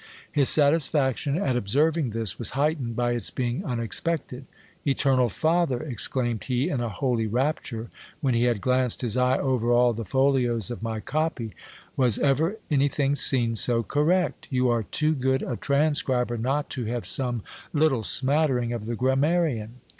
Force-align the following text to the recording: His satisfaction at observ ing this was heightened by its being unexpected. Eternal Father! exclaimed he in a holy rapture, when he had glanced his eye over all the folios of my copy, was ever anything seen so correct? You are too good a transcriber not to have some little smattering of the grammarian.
His 0.31 0.49
satisfaction 0.49 1.37
at 1.37 1.55
observ 1.55 1.95
ing 1.95 2.09
this 2.09 2.39
was 2.39 2.49
heightened 2.57 2.95
by 2.95 3.11
its 3.11 3.29
being 3.29 3.63
unexpected. 3.63 4.47
Eternal 4.83 5.29
Father! 5.29 5.79
exclaimed 5.79 6.45
he 6.45 6.69
in 6.69 6.79
a 6.81 6.89
holy 6.89 7.27
rapture, 7.27 7.91
when 8.19 8.33
he 8.33 8.45
had 8.45 8.61
glanced 8.61 9.01
his 9.03 9.15
eye 9.15 9.37
over 9.37 9.71
all 9.71 9.93
the 9.93 10.03
folios 10.03 10.71
of 10.71 10.81
my 10.81 11.01
copy, 11.01 11.53
was 11.95 12.17
ever 12.17 12.57
anything 12.71 13.13
seen 13.13 13.53
so 13.53 13.83
correct? 13.83 14.47
You 14.49 14.69
are 14.71 14.81
too 14.81 15.13
good 15.13 15.43
a 15.43 15.55
transcriber 15.55 16.35
not 16.35 16.71
to 16.71 16.85
have 16.85 17.05
some 17.05 17.43
little 17.71 18.01
smattering 18.01 18.73
of 18.73 18.87
the 18.87 18.95
grammarian. 18.95 19.81